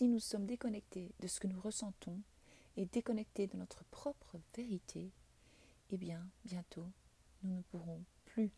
si 0.00 0.08
nous 0.08 0.18
sommes 0.18 0.46
déconnectés 0.46 1.12
de 1.20 1.26
ce 1.26 1.40
que 1.40 1.46
nous 1.46 1.60
ressentons 1.60 2.22
et 2.78 2.86
déconnectés 2.86 3.48
de 3.48 3.58
notre 3.58 3.84
propre 3.90 4.40
vérité, 4.56 5.12
eh 5.90 5.98
bien, 5.98 6.26
bientôt, 6.46 6.86
nous 7.42 7.54
ne 7.54 7.60
pourrons 7.60 8.02
plus 8.24 8.50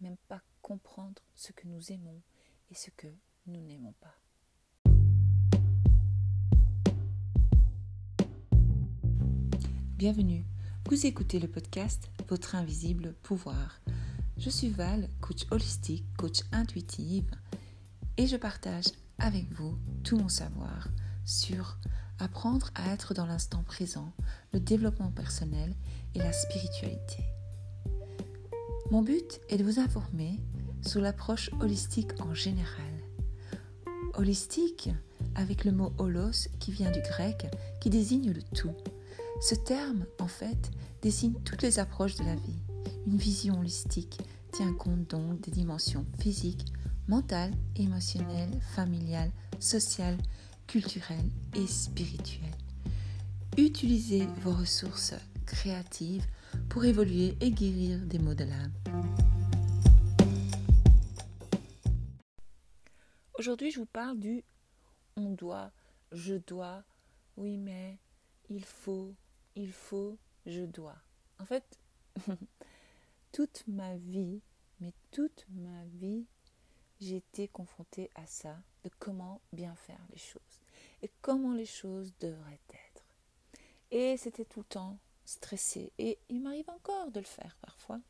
même 0.00 0.16
pas 0.28 0.40
comprendre 0.62 1.20
ce 1.34 1.50
que 1.50 1.66
nous 1.66 1.90
aimons 1.90 2.22
et 2.70 2.76
ce 2.76 2.90
que 2.90 3.08
nous 3.48 3.60
n'aimons 3.60 3.94
pas. 3.98 4.14
Bienvenue, 9.96 10.44
vous 10.88 11.04
écoutez 11.04 11.40
le 11.40 11.48
podcast 11.48 12.12
Votre 12.28 12.54
invisible 12.54 13.14
pouvoir. 13.24 13.80
Je 14.36 14.50
suis 14.50 14.68
Val, 14.70 15.08
coach 15.20 15.46
holistique, 15.50 16.04
coach 16.16 16.42
intuitive, 16.52 17.28
et 18.20 18.26
je 18.26 18.36
partage 18.36 18.84
avec 19.18 19.50
vous 19.50 19.78
tout 20.04 20.18
mon 20.18 20.28
savoir 20.28 20.88
sur 21.24 21.78
apprendre 22.18 22.70
à 22.74 22.92
être 22.92 23.14
dans 23.14 23.24
l'instant 23.24 23.62
présent, 23.62 24.12
le 24.52 24.60
développement 24.60 25.10
personnel 25.10 25.74
et 26.14 26.18
la 26.18 26.30
spiritualité. 26.30 27.24
Mon 28.90 29.00
but 29.00 29.40
est 29.48 29.56
de 29.56 29.64
vous 29.64 29.80
informer 29.80 30.38
sur 30.82 31.00
l'approche 31.00 31.48
holistique 31.60 32.20
en 32.20 32.34
général. 32.34 32.92
Holistique 34.12 34.90
avec 35.34 35.64
le 35.64 35.72
mot 35.72 35.94
holos 35.96 36.50
qui 36.58 36.72
vient 36.72 36.90
du 36.90 37.00
grec 37.00 37.46
qui 37.80 37.88
désigne 37.88 38.32
le 38.32 38.42
tout. 38.54 38.76
Ce 39.40 39.54
terme, 39.54 40.04
en 40.18 40.28
fait, 40.28 40.70
désigne 41.00 41.40
toutes 41.46 41.62
les 41.62 41.78
approches 41.78 42.16
de 42.16 42.24
la 42.24 42.34
vie. 42.34 42.58
Une 43.06 43.16
vision 43.16 43.60
holistique 43.60 44.20
tient 44.52 44.74
compte 44.74 45.08
donc 45.08 45.40
des 45.40 45.52
dimensions 45.52 46.04
physiques, 46.18 46.66
mentales, 47.10 47.52
émotionnelles, 47.74 48.60
familiales, 48.76 49.32
sociales, 49.58 50.16
culturelles 50.68 51.28
et 51.56 51.66
spirituelles. 51.66 52.54
Utilisez 53.58 54.26
vos 54.42 54.52
ressources 54.52 55.14
créatives 55.44 56.24
pour 56.68 56.84
évoluer 56.84 57.36
et 57.40 57.50
guérir 57.50 57.98
des 58.06 58.20
maux 58.20 58.36
de 58.36 58.44
l'âme. 58.44 58.72
Aujourd'hui, 63.36 63.72
je 63.72 63.80
vous 63.80 63.86
parle 63.86 64.20
du 64.20 64.44
on 65.16 65.30
doit, 65.30 65.72
je 66.12 66.34
dois, 66.34 66.84
oui 67.36 67.56
mais, 67.56 67.98
il 68.48 68.64
faut, 68.64 69.16
il 69.56 69.72
faut, 69.72 70.16
je 70.46 70.62
dois. 70.62 71.02
En 71.40 71.44
fait, 71.44 71.80
toute 73.32 73.64
ma 73.66 73.96
vie, 73.96 74.40
mais 74.78 74.92
toute 75.10 75.44
ma 75.50 75.84
vie, 75.86 76.28
j'ai 77.00 77.16
été 77.16 77.48
confrontée 77.48 78.10
à 78.14 78.26
ça, 78.26 78.56
de 78.84 78.90
comment 78.98 79.40
bien 79.52 79.74
faire 79.74 80.00
les 80.10 80.18
choses 80.18 80.60
et 81.02 81.10
comment 81.22 81.52
les 81.52 81.66
choses 81.66 82.12
devraient 82.20 82.60
être. 82.70 83.04
Et 83.90 84.16
c'était 84.16 84.44
tout 84.44 84.60
le 84.60 84.66
temps 84.66 84.98
stressé. 85.24 85.92
Et 85.98 86.18
il 86.28 86.40
m'arrive 86.40 86.68
encore 86.70 87.10
de 87.10 87.20
le 87.20 87.26
faire 87.26 87.56
parfois. 87.62 88.00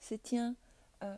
C'est 0.00 0.22
tiens, 0.22 0.56
euh, 1.02 1.16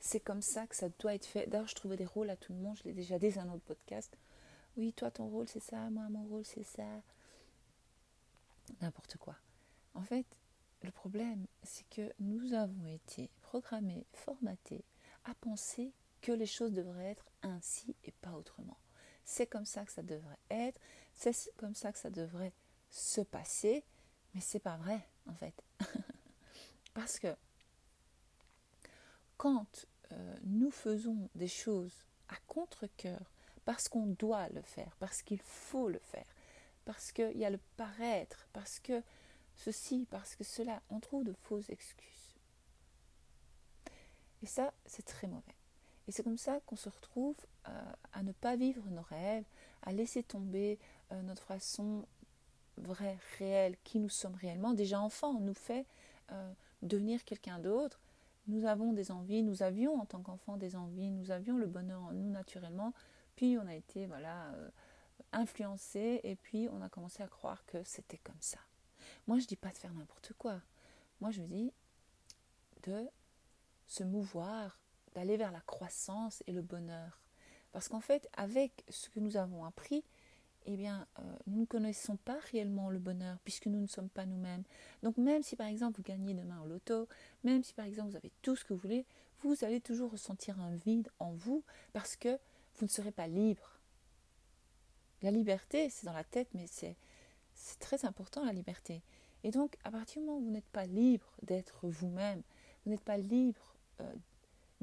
c'est 0.00 0.20
comme 0.20 0.42
ça 0.42 0.66
que 0.66 0.76
ça 0.76 0.88
doit 0.98 1.14
être 1.14 1.26
fait. 1.26 1.46
D'ailleurs, 1.46 1.68
je 1.68 1.74
trouvais 1.74 1.96
des 1.96 2.06
rôles 2.06 2.30
à 2.30 2.36
tout 2.36 2.52
le 2.52 2.58
monde, 2.58 2.76
je 2.78 2.84
l'ai 2.84 2.92
déjà 2.92 3.18
dit 3.18 3.30
dans 3.30 3.42
un 3.42 3.52
autre 3.52 3.64
podcast. 3.64 4.16
Oui, 4.76 4.92
toi, 4.92 5.10
ton 5.10 5.28
rôle, 5.28 5.48
c'est 5.48 5.62
ça, 5.62 5.88
moi, 5.90 6.08
mon 6.08 6.24
rôle, 6.24 6.44
c'est 6.44 6.64
ça. 6.64 7.02
N'importe 8.80 9.18
quoi. 9.18 9.36
En 9.94 10.02
fait, 10.02 10.26
le 10.82 10.90
problème, 10.90 11.46
c'est 11.62 11.88
que 11.90 12.12
nous 12.18 12.52
avons 12.54 12.86
été 12.86 13.30
programmés, 13.42 14.04
formatés 14.12 14.84
à 15.24 15.34
penser 15.34 15.92
que 16.24 16.32
les 16.32 16.46
choses 16.46 16.72
devraient 16.72 17.10
être 17.10 17.26
ainsi 17.42 17.94
et 18.02 18.12
pas 18.12 18.32
autrement. 18.32 18.78
C'est 19.26 19.46
comme 19.46 19.66
ça 19.66 19.84
que 19.84 19.92
ça 19.92 20.02
devrait 20.02 20.38
être, 20.48 20.80
c'est 21.12 21.34
comme 21.58 21.74
ça 21.74 21.92
que 21.92 21.98
ça 21.98 22.08
devrait 22.08 22.54
se 22.90 23.20
passer, 23.20 23.84
mais 24.32 24.40
c'est 24.40 24.58
pas 24.58 24.78
vrai 24.78 25.06
en 25.26 25.34
fait. 25.34 25.54
Parce 26.94 27.18
que 27.18 27.36
quand 29.36 29.84
euh, 30.12 30.36
nous 30.44 30.70
faisons 30.70 31.28
des 31.34 31.48
choses 31.48 32.06
à 32.30 32.36
contre-coeur, 32.46 33.30
parce 33.66 33.88
qu'on 33.88 34.06
doit 34.06 34.48
le 34.48 34.62
faire, 34.62 34.96
parce 34.98 35.20
qu'il 35.20 35.40
faut 35.40 35.88
le 35.88 35.98
faire, 35.98 36.26
parce 36.86 37.12
qu'il 37.12 37.36
y 37.36 37.44
a 37.44 37.50
le 37.50 37.60
paraître, 37.76 38.46
parce 38.52 38.78
que 38.78 39.02
ceci, 39.56 40.06
parce 40.10 40.36
que 40.36 40.44
cela, 40.44 40.80
on 40.88 41.00
trouve 41.00 41.24
de 41.24 41.32
fausses 41.32 41.68
excuses. 41.68 42.34
Et 44.42 44.46
ça, 44.46 44.72
c'est 44.86 45.04
très 45.04 45.26
mauvais. 45.26 45.54
Et 46.06 46.12
c'est 46.12 46.22
comme 46.22 46.38
ça 46.38 46.60
qu'on 46.66 46.76
se 46.76 46.88
retrouve 46.88 47.36
euh, 47.68 47.92
à 48.12 48.22
ne 48.22 48.32
pas 48.32 48.56
vivre 48.56 48.82
nos 48.90 49.02
rêves, 49.02 49.44
à 49.82 49.92
laisser 49.92 50.22
tomber 50.22 50.78
euh, 51.12 51.22
notre 51.22 51.42
façon 51.42 52.06
vraie, 52.76 53.18
réelle, 53.38 53.76
qui 53.84 53.98
nous 54.00 54.08
sommes 54.08 54.34
réellement. 54.34 54.74
Déjà 54.74 55.00
enfant, 55.00 55.30
on 55.30 55.40
nous 55.40 55.54
fait 55.54 55.86
euh, 56.32 56.52
devenir 56.82 57.24
quelqu'un 57.24 57.58
d'autre. 57.58 58.00
Nous 58.46 58.66
avons 58.66 58.92
des 58.92 59.10
envies, 59.10 59.42
nous 59.42 59.62
avions 59.62 59.98
en 59.98 60.04
tant 60.04 60.20
qu'enfant 60.20 60.56
des 60.56 60.76
envies, 60.76 61.10
nous 61.10 61.30
avions 61.30 61.56
le 61.56 61.66
bonheur 61.66 62.02
en 62.02 62.12
nous 62.12 62.28
naturellement, 62.28 62.92
puis 63.36 63.56
on 63.56 63.66
a 63.66 63.74
été 63.74 64.04
voilà 64.04 64.52
influencé 65.32 66.20
et 66.22 66.36
puis 66.36 66.68
on 66.70 66.82
a 66.82 66.90
commencé 66.90 67.22
à 67.22 67.26
croire 67.26 67.64
que 67.64 67.82
c'était 67.84 68.18
comme 68.18 68.40
ça. 68.40 68.58
Moi, 69.26 69.38
je 69.38 69.46
dis 69.46 69.56
pas 69.56 69.70
de 69.70 69.78
faire 69.78 69.94
n'importe 69.94 70.32
quoi. 70.38 70.60
Moi, 71.20 71.30
je 71.30 71.42
dis 71.42 71.72
de 72.82 73.08
se 73.86 74.04
mouvoir, 74.04 74.78
d'aller 75.14 75.36
vers 75.36 75.52
la 75.52 75.60
croissance 75.60 76.42
et 76.46 76.52
le 76.52 76.62
bonheur. 76.62 77.20
Parce 77.72 77.88
qu'en 77.88 78.00
fait, 78.00 78.28
avec 78.36 78.84
ce 78.88 79.08
que 79.10 79.20
nous 79.20 79.36
avons 79.36 79.64
appris, 79.64 80.04
eh 80.66 80.76
bien, 80.76 81.06
euh, 81.18 81.22
nous 81.46 81.60
ne 81.60 81.66
connaissons 81.66 82.16
pas 82.16 82.38
réellement 82.50 82.88
le 82.90 82.98
bonheur 82.98 83.38
puisque 83.44 83.66
nous 83.66 83.80
ne 83.80 83.86
sommes 83.86 84.08
pas 84.08 84.26
nous-mêmes. 84.26 84.62
Donc 85.02 85.16
même 85.18 85.42
si 85.42 85.56
par 85.56 85.66
exemple 85.66 85.96
vous 85.98 86.02
gagnez 86.02 86.34
demain 86.34 86.60
au 86.62 86.66
loto, 86.66 87.08
même 87.42 87.62
si 87.62 87.74
par 87.74 87.84
exemple 87.84 88.10
vous 88.10 88.16
avez 88.16 88.32
tout 88.42 88.56
ce 88.56 88.64
que 88.64 88.72
vous 88.72 88.80
voulez, 88.80 89.04
vous 89.42 89.64
allez 89.64 89.80
toujours 89.80 90.12
ressentir 90.12 90.58
un 90.60 90.74
vide 90.74 91.10
en 91.18 91.32
vous 91.32 91.62
parce 91.92 92.16
que 92.16 92.38
vous 92.76 92.86
ne 92.86 92.90
serez 92.90 93.12
pas 93.12 93.26
libre. 93.26 93.78
La 95.22 95.30
liberté, 95.30 95.90
c'est 95.90 96.06
dans 96.06 96.12
la 96.12 96.24
tête, 96.24 96.48
mais 96.54 96.66
c'est 96.66 96.96
très 97.78 98.04
important 98.04 98.44
la 98.44 98.52
liberté. 98.52 99.02
Et 99.42 99.50
donc, 99.50 99.76
à 99.84 99.90
partir 99.90 100.20
du 100.20 100.26
moment 100.26 100.38
où 100.38 100.44
vous 100.44 100.50
n'êtes 100.50 100.68
pas 100.68 100.86
libre 100.86 101.30
d'être 101.42 101.88
vous-même, 101.88 102.42
vous 102.84 102.90
n'êtes 102.90 103.04
pas 103.04 103.18
libre 103.18 103.74
euh, 104.00 104.14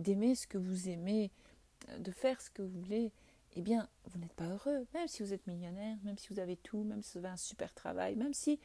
d'aimer 0.02 0.36
ce 0.36 0.48
que 0.48 0.58
vous 0.58 0.90
aimez, 0.90 1.32
euh, 1.90 1.98
de 2.00 2.12
faire 2.12 2.42
ce 2.42 2.50
que 2.50 2.62
vous 2.62 2.82
voulez, 2.82 3.12
eh 3.54 3.62
bien, 3.62 3.88
vous 4.06 4.20
n'êtes 4.20 4.34
pas 4.34 4.48
heureux. 4.48 4.86
Même 4.94 5.08
si 5.08 5.24
vous 5.24 5.34
êtes 5.34 5.46
millionnaire, 5.48 5.98
même 6.04 6.18
si 6.18 6.30
vous 6.30 6.40
avez 6.40 6.58
tout, 6.58 6.84
même 6.84 7.02
si 7.02 7.14
vous 7.14 7.26
avez 7.26 7.34
un 7.34 7.38
super 7.38 7.74
travail, 7.74 8.16
même 8.16 8.34
si, 8.34 8.60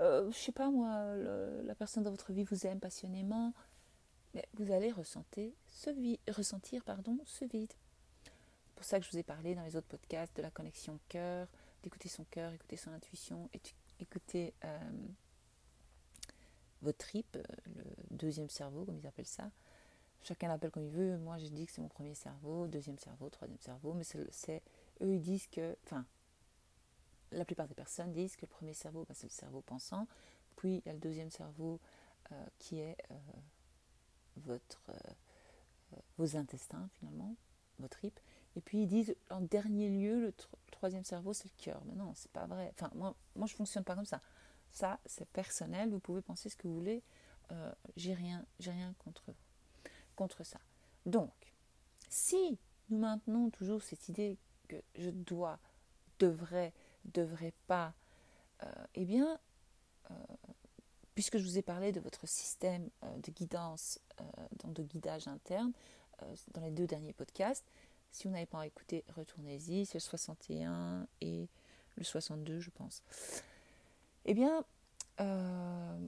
euh, 0.00 0.30
je 0.30 0.36
sais 0.36 0.52
pas 0.52 0.70
moi, 0.70 1.14
la 1.64 1.74
personne 1.74 2.02
dans 2.02 2.10
votre 2.10 2.32
vie 2.32 2.44
vous 2.44 2.66
aime 2.66 2.80
passionnément, 2.80 3.52
mais 4.34 4.48
vous 4.54 4.72
allez 4.72 4.90
ressentir 4.90 5.52
ce, 5.68 5.90
vide. 7.44 7.72
C'est 8.24 8.74
pour 8.74 8.84
ça 8.84 8.98
que 8.98 9.04
je 9.04 9.10
vous 9.10 9.18
ai 9.18 9.22
parlé 9.22 9.54
dans 9.54 9.62
les 9.62 9.76
autres 9.76 9.86
podcasts 9.88 10.34
de 10.36 10.42
la 10.42 10.50
connexion 10.50 10.98
cœur, 11.08 11.46
d'écouter 11.82 12.08
son 12.08 12.24
cœur, 12.24 12.52
écouter 12.52 12.76
son 12.76 12.92
intuition, 12.92 13.50
écouter 14.00 14.54
euh, 14.64 14.90
votre 16.80 16.98
trip, 16.98 17.36
euh, 17.36 17.42
le 18.10 18.16
deuxième 18.16 18.48
cerveau, 18.48 18.84
comme 18.84 18.96
ils 18.96 19.06
appellent 19.06 19.26
ça. 19.26 19.50
Chacun 20.22 20.48
l'appelle 20.48 20.70
comme 20.70 20.84
il 20.84 20.90
veut. 20.90 21.18
Moi, 21.18 21.38
j'ai 21.38 21.50
dit 21.50 21.66
que 21.66 21.72
c'est 21.72 21.80
mon 21.80 21.88
premier 21.88 22.14
cerveau, 22.14 22.66
deuxième 22.66 22.98
cerveau, 22.98 23.28
troisième 23.28 23.60
cerveau. 23.60 23.92
Mais 23.94 24.04
c'est, 24.04 24.62
eux, 25.00 25.14
ils 25.14 25.20
disent 25.20 25.46
que, 25.48 25.76
enfin, 25.84 26.04
la 27.32 27.44
plupart 27.44 27.66
des 27.66 27.74
personnes 27.74 28.12
disent 28.12 28.36
que 28.36 28.42
le 28.42 28.50
premier 28.50 28.74
cerveau, 28.74 29.04
ben, 29.08 29.14
c'est 29.14 29.26
le 29.26 29.32
cerveau 29.32 29.62
pensant. 29.62 30.06
Puis 30.56 30.82
il 30.84 30.86
y 30.86 30.90
a 30.90 30.92
le 30.92 31.00
deuxième 31.00 31.30
cerveau 31.30 31.80
euh, 32.30 32.44
qui 32.58 32.78
est 32.78 32.96
votre, 34.36 34.82
vos 36.18 36.36
intestins 36.36 36.88
finalement, 36.98 37.36
votre 37.78 37.98
trip. 37.98 38.18
Et 38.56 38.60
puis 38.60 38.82
ils 38.82 38.86
disent 38.86 39.14
en 39.30 39.40
dernier 39.40 39.88
lieu, 39.88 40.20
le, 40.20 40.34
troisième 40.70 41.04
cerveau, 41.04 41.32
c'est 41.32 41.48
le 41.56 41.62
cœur. 41.62 41.82
Mais 41.86 41.94
non, 41.94 42.12
c'est 42.14 42.30
pas 42.32 42.46
vrai. 42.46 42.72
Enfin, 42.74 42.90
moi, 42.94 43.14
moi 43.36 43.46
je 43.46 43.54
fonctionne 43.54 43.84
pas 43.84 43.94
comme 43.94 44.06
ça. 44.06 44.20
Ça, 44.72 44.98
c'est 45.06 45.28
personnel. 45.28 45.90
Vous 45.90 46.00
pouvez 46.00 46.22
penser 46.22 46.48
ce 46.48 46.56
que 46.56 46.66
vous 46.66 46.74
voulez. 46.74 47.02
Euh, 47.50 47.72
j'ai 47.96 48.14
rien, 48.14 48.44
j'ai 48.58 48.70
rien 48.70 48.94
contre 48.98 49.24
contre 50.14 50.44
ça. 50.44 50.60
Donc, 51.06 51.32
si 52.08 52.58
nous 52.90 52.98
maintenons 52.98 53.50
toujours 53.50 53.82
cette 53.82 54.08
idée 54.08 54.36
que 54.68 54.76
je 54.96 55.10
dois, 55.10 55.58
devrais, 56.18 56.72
devrais 57.04 57.52
pas, 57.66 57.94
euh, 58.62 58.66
eh 58.94 59.04
bien, 59.04 59.38
euh, 60.10 60.14
puisque 61.14 61.38
je 61.38 61.44
vous 61.44 61.58
ai 61.58 61.62
parlé 61.62 61.92
de 61.92 62.00
votre 62.00 62.26
système 62.28 62.88
de 63.02 63.30
guidance, 63.30 63.98
de 64.64 64.82
guidage 64.82 65.28
interne, 65.28 65.72
dans 66.54 66.60
les 66.60 66.70
deux 66.70 66.86
derniers 66.86 67.12
podcasts, 67.12 67.64
si 68.12 68.28
vous 68.28 68.34
n'avez 68.34 68.46
pas 68.46 68.66
écouté, 68.66 69.04
retournez-y. 69.16 69.86
C'est 69.86 69.94
le 69.94 70.00
61 70.00 71.06
et 71.22 71.48
le 71.96 72.04
62, 72.04 72.60
je 72.60 72.70
pense. 72.70 73.02
Eh 74.26 74.34
bien, 74.34 74.64
euh, 75.20 75.98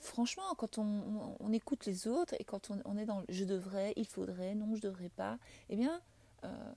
franchement, 0.00 0.54
quand 0.56 0.78
on, 0.78 1.52
écoute 1.52 1.86
les 1.86 2.08
autres 2.08 2.34
et 2.38 2.44
quand 2.44 2.70
on, 2.84 2.96
est 2.96 3.06
dans 3.06 3.22
je 3.28 3.44
devrais, 3.44 3.92
il 3.96 4.06
faudrait, 4.06 4.54
non, 4.54 4.74
je 4.74 4.80
devrais 4.80 5.08
pas, 5.08 5.38
eh 5.68 5.76
bien, 5.76 6.00
euh, 6.44 6.72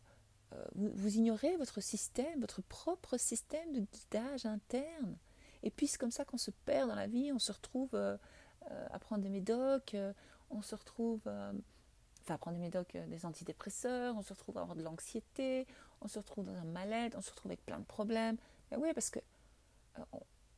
vous, 0.76 1.16
ignorez 1.16 1.56
votre 1.58 1.82
système, 1.82 2.40
votre 2.42 2.62
propre 2.62 3.18
système 3.18 3.72
de 3.74 3.82
guidage 3.82 4.46
interne. 4.46 5.18
Et 5.64 5.72
puis 5.72 5.88
c'est 5.88 5.98
comme 5.98 6.12
ça 6.12 6.26
qu'on 6.26 6.38
se 6.38 6.52
perd 6.52 6.90
dans 6.90 6.96
la 6.96 7.08
vie, 7.08 7.32
on 7.34 7.40
se 7.40 7.52
retrouve 7.52 7.96
à 7.96 9.00
prendre 9.00 9.24
des 9.24 9.30
médocs, 9.30 9.96
on 10.50 10.62
se 10.62 10.76
retrouve 10.76 11.22
enfin, 11.26 12.36
à 12.36 12.38
prendre 12.38 12.58
des 12.58 12.64
médocs, 12.64 12.96
des 13.08 13.26
antidépresseurs, 13.26 14.16
on 14.18 14.22
se 14.22 14.34
retrouve 14.34 14.58
à 14.58 14.62
avoir 14.62 14.76
de 14.76 14.84
l'anxiété, 14.84 15.68
on 16.02 16.08
se 16.08 16.20
retrouve 16.20 16.46
dans 16.46 16.56
un 16.56 16.66
mal-être, 16.66 17.18
on 17.18 17.22
se 17.22 17.32
retrouve 17.32 17.52
avec 17.52 17.66
plein 17.66 17.80
de 17.80 17.86
problèmes. 17.86 18.38
Mais 18.72 18.78
oui, 18.78 18.94
parce 18.94 19.10
que 19.10 19.20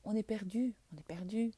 on 0.04 0.16
est 0.16 0.24
perdu, 0.24 0.74
on 0.94 0.98
est 0.98 1.04
perdu. 1.04 1.52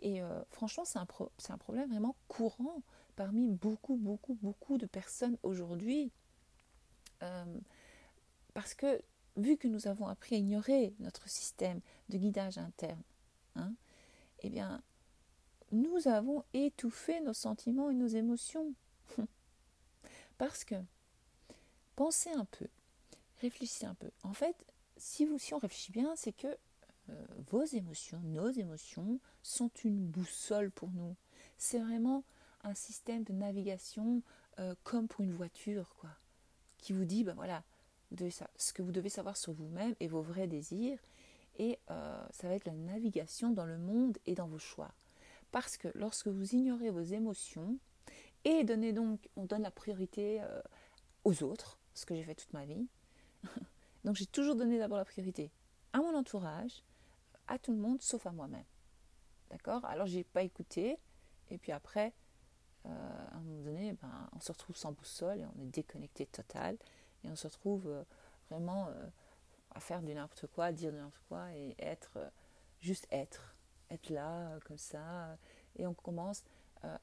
Et 0.00 0.22
euh, 0.22 0.42
franchement, 0.50 0.84
c'est 0.84 0.98
un, 0.98 1.06
un, 1.48 1.58
problème 1.58 1.90
vraiment 1.90 2.16
courant 2.28 2.82
parmi 3.16 3.48
beaucoup, 3.48 3.96
beaucoup, 3.96 4.34
beaucoup 4.34 4.78
de 4.78 4.86
personnes 4.86 5.36
aujourd'hui. 5.42 6.10
Euh, 7.22 7.44
parce 8.54 8.74
que 8.74 9.02
vu 9.36 9.56
que 9.56 9.68
nous 9.68 9.86
avons 9.86 10.06
appris 10.06 10.36
à 10.36 10.38
ignorer 10.38 10.94
notre 10.98 11.28
système 11.28 11.80
de 12.08 12.18
guidage 12.18 12.58
interne, 12.58 13.02
hein, 13.56 13.72
eh 14.40 14.50
bien, 14.50 14.82
nous 15.70 16.06
avons 16.06 16.44
étouffé 16.52 17.20
nos 17.20 17.32
sentiments 17.32 17.90
et 17.90 17.94
nos 17.94 18.08
émotions. 18.08 18.74
Parce 20.38 20.64
que, 20.64 20.74
pensez 21.96 22.30
un 22.30 22.44
peu, 22.44 22.66
réfléchissez 23.40 23.86
un 23.86 23.94
peu. 23.94 24.10
En 24.22 24.34
fait, 24.34 24.56
si, 24.96 25.24
vous, 25.24 25.38
si 25.38 25.54
on 25.54 25.58
réfléchit 25.58 25.92
bien, 25.92 26.14
c'est 26.16 26.32
que 26.32 26.58
vos 27.50 27.64
émotions, 27.64 28.20
nos 28.24 28.50
émotions, 28.50 29.20
sont 29.42 29.70
une 29.84 30.06
boussole 30.06 30.70
pour 30.70 30.90
nous. 30.90 31.16
C'est 31.58 31.78
vraiment 31.78 32.24
un 32.64 32.74
système 32.74 33.24
de 33.24 33.32
navigation 33.32 34.22
euh, 34.58 34.74
comme 34.84 35.08
pour 35.08 35.22
une 35.22 35.32
voiture, 35.32 35.94
quoi, 35.98 36.10
qui 36.78 36.92
vous 36.92 37.04
dit, 37.04 37.24
ben 37.24 37.34
voilà, 37.34 37.64
ce 38.56 38.72
que 38.72 38.82
vous 38.82 38.92
devez 38.92 39.08
savoir 39.08 39.36
sur 39.36 39.52
vous-même 39.52 39.94
et 40.00 40.08
vos 40.08 40.22
vrais 40.22 40.46
désirs, 40.46 40.98
et 41.58 41.78
euh, 41.90 42.26
ça 42.30 42.48
va 42.48 42.54
être 42.54 42.66
la 42.66 42.74
navigation 42.74 43.50
dans 43.50 43.66
le 43.66 43.78
monde 43.78 44.18
et 44.26 44.34
dans 44.34 44.46
vos 44.46 44.58
choix. 44.58 44.92
Parce 45.50 45.76
que 45.76 45.88
lorsque 45.94 46.28
vous 46.28 46.54
ignorez 46.54 46.90
vos 46.90 47.02
émotions, 47.02 47.78
et 48.44 48.64
donnez 48.64 48.92
donc, 48.92 49.28
on 49.36 49.44
donne 49.44 49.62
la 49.62 49.70
priorité 49.70 50.42
aux 51.24 51.42
autres, 51.44 51.78
ce 51.94 52.06
que 52.06 52.14
j'ai 52.14 52.24
fait 52.24 52.34
toute 52.34 52.52
ma 52.52 52.64
vie. 52.64 52.86
donc 54.04 54.16
j'ai 54.16 54.26
toujours 54.26 54.56
donné 54.56 54.78
d'abord 54.78 54.98
la 54.98 55.04
priorité 55.04 55.50
à 55.92 55.98
mon 55.98 56.16
entourage, 56.16 56.82
à 57.52 57.58
tout 57.58 57.70
le 57.70 57.78
monde 57.78 58.00
sauf 58.00 58.26
à 58.26 58.32
moi-même. 58.32 58.64
D'accord? 59.50 59.84
Alors 59.84 60.06
j'ai 60.06 60.24
pas 60.24 60.42
écouté, 60.42 60.98
et 61.50 61.58
puis 61.58 61.70
après, 61.70 62.14
euh, 62.86 63.26
à 63.30 63.36
un 63.36 63.40
moment 63.40 63.62
donné, 63.62 63.92
ben, 64.00 64.30
on 64.34 64.40
se 64.40 64.50
retrouve 64.50 64.74
sans 64.74 64.92
boussole 64.92 65.40
et 65.40 65.44
on 65.44 65.62
est 65.62 65.66
déconnecté 65.66 66.24
total, 66.24 66.78
et 67.22 67.28
on 67.28 67.36
se 67.36 67.46
retrouve 67.46 67.86
euh, 67.88 68.04
vraiment 68.50 68.88
euh, 68.88 69.06
à 69.74 69.80
faire 69.80 70.00
du 70.00 70.14
n'importe 70.14 70.46
quoi, 70.46 70.72
dire 70.72 70.92
du 70.92 70.96
n'importe 70.96 71.22
quoi, 71.28 71.52
et 71.54 71.74
être, 71.78 72.18
juste 72.80 73.06
être, 73.10 73.54
être 73.90 74.08
là 74.08 74.58
comme 74.64 74.78
ça, 74.78 75.36
et 75.76 75.86
on 75.86 75.94
commence 75.94 76.42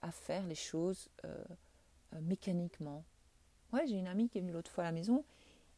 à 0.02 0.12
faire 0.12 0.46
les 0.46 0.56
choses 0.56 1.10
mécaniquement. 2.22 3.06
Ouais, 3.72 3.88
j'ai 3.88 3.98
une 3.98 4.08
amie 4.08 4.30
qui 4.30 4.40
est 4.40 4.42
venue 4.42 4.52
l'autre 4.52 4.72
fois 4.72 4.84
à 4.84 4.88
la 4.88 4.92
maison, 4.92 5.24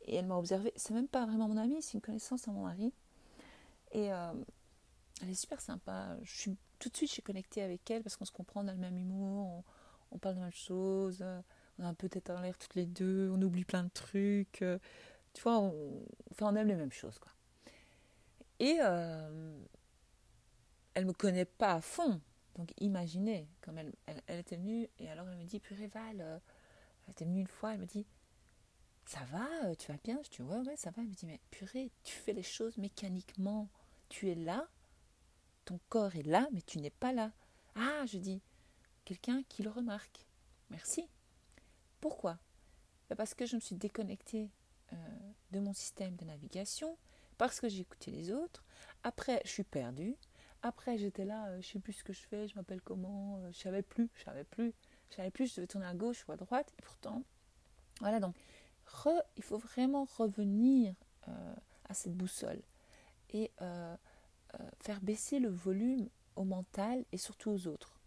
et 0.01 0.15
elle 0.15 0.25
m'a 0.25 0.37
observé, 0.37 0.73
c'est 0.75 0.93
même 0.93 1.07
pas 1.07 1.25
vraiment 1.25 1.47
mon 1.47 1.57
amie, 1.57 1.81
c'est 1.81 1.93
une 1.93 2.01
connaissance 2.01 2.47
à 2.47 2.51
mon 2.51 2.63
mari. 2.63 2.91
Et 3.91 4.09
elle 5.21 5.29
est 5.29 5.35
super 5.35 5.61
sympa. 5.61 6.17
Je 6.23 6.31
suis, 6.31 6.57
tout 6.79 6.89
de 6.89 6.95
suite, 6.95 7.09
je 7.09 7.13
suis 7.13 7.21
connectée 7.21 7.61
avec 7.61 7.89
elle 7.89 8.03
parce 8.03 8.15
qu'on 8.15 8.25
se 8.25 8.31
comprend, 8.31 8.63
on 8.63 8.67
a 8.67 8.73
le 8.73 8.79
même 8.79 8.97
humour, 8.97 9.63
on, 10.11 10.17
parle 10.17 10.35
de 10.35 10.39
la 10.39 10.45
même 10.45 10.53
chose, 10.53 11.23
on 11.79 11.83
a 11.83 11.87
un 11.87 11.93
peu 11.93 12.09
tête 12.09 12.29
en 12.29 12.41
l'air 12.41 12.57
toutes 12.57 12.75
les 12.75 12.85
deux, 12.85 13.29
on 13.31 13.41
oublie 13.41 13.65
plein 13.65 13.83
de 13.83 13.89
trucs. 13.89 14.61
Euh, 14.61 14.79
tu 15.33 15.41
vois, 15.43 15.59
on, 15.59 16.05
enfin, 16.31 16.51
on 16.51 16.55
aime 16.55 16.67
les 16.67 16.75
mêmes 16.75 16.91
choses. 16.91 17.19
Quoi. 17.19 17.31
Et 18.59 18.77
euh, 18.81 19.57
elle 20.93 21.05
me 21.05 21.13
connaît 21.13 21.45
pas 21.45 21.75
à 21.75 21.81
fond. 21.81 22.21
Donc 22.55 22.73
imaginez, 22.79 23.47
comme 23.61 23.77
elle, 23.77 23.93
elle, 24.27 24.39
était 24.39 24.57
venue, 24.57 24.89
et 24.99 25.09
alors 25.09 25.27
elle 25.29 25.37
me 25.37 25.45
dit, 25.45 25.59
purée 25.59 25.87
Val, 25.87 26.41
elle 27.05 27.11
était 27.11 27.25
venue 27.25 27.39
une 27.39 27.47
fois, 27.47 27.73
elle 27.73 27.79
me 27.79 27.85
dit, 27.85 28.05
ça 29.05 29.21
va, 29.31 29.75
tu 29.75 29.91
vas 29.91 29.97
bien? 30.03 30.19
Je 30.23 30.29
dis, 30.29 30.41
ouais, 30.41 30.59
ouais, 30.59 30.75
ça 30.75 30.91
va. 30.91 31.01
Elle 31.01 31.09
me 31.09 31.13
dit, 31.13 31.25
mais 31.25 31.39
purée, 31.49 31.91
tu 32.03 32.15
fais 32.15 32.33
les 32.33 32.43
choses 32.43 32.77
mécaniquement 32.77 33.69
tu 34.11 34.29
es 34.29 34.35
là, 34.35 34.67
ton 35.71 35.79
corps 35.87 36.17
est 36.17 36.23
là, 36.23 36.49
mais 36.51 36.61
tu 36.61 36.79
n'es 36.79 36.89
pas 36.89 37.13
là. 37.13 37.31
Ah, 37.75 38.05
je 38.05 38.17
dis, 38.17 38.41
quelqu'un 39.05 39.41
qui 39.47 39.63
le 39.63 39.69
remarque. 39.69 40.25
Merci. 40.69 41.07
Pourquoi? 42.01 42.37
Ben, 43.09 43.15
Parce 43.15 43.33
que 43.33 43.45
je 43.45 43.55
me 43.55 43.61
suis 43.61 43.75
déconnectée 43.75 44.49
euh, 44.91 44.97
de 45.51 45.61
mon 45.61 45.73
système 45.73 46.17
de 46.17 46.25
navigation, 46.25 46.97
parce 47.37 47.61
que 47.61 47.69
j'ai 47.69 47.79
écouté 47.79 48.11
les 48.11 48.33
autres. 48.33 48.65
Après, 49.03 49.41
je 49.45 49.49
suis 49.49 49.63
perdue. 49.63 50.17
Après, 50.61 50.97
j'étais 50.97 51.23
là, 51.23 51.47
euh, 51.47 51.61
je 51.61 51.67
ne 51.69 51.71
sais 51.73 51.79
plus 51.79 51.93
ce 51.93 52.03
que 52.03 52.11
je 52.11 52.21
fais, 52.21 52.49
je 52.49 52.55
m'appelle 52.55 52.81
comment, 52.81 53.37
euh, 53.37 53.51
je 53.53 53.59
savais 53.59 53.81
plus, 53.81 54.09
je 54.15 54.23
savais 54.23 54.43
plus, 54.43 54.73
je 55.09 55.15
savais 55.15 55.31
plus, 55.31 55.47
je 55.51 55.55
devais 55.55 55.67
tourner 55.67 55.87
à 55.87 55.95
gauche 55.95 56.27
ou 56.27 56.33
à 56.33 56.35
droite. 56.35 56.73
Et 56.79 56.81
pourtant, 56.81 57.23
voilà, 58.01 58.19
donc, 58.19 58.35
il 59.37 59.43
faut 59.43 59.57
vraiment 59.57 60.05
revenir 60.17 60.93
à 61.87 61.93
cette 61.93 62.13
boussole 62.13 62.61
et 63.29 63.51
euh, 64.53 64.57
euh, 64.59 64.69
faire 64.79 65.01
baisser 65.01 65.39
le 65.39 65.49
volume 65.49 66.09
au 66.35 66.43
mental 66.43 67.05
et 67.11 67.17
surtout 67.17 67.51
aux 67.51 67.67
autres. 67.67 67.99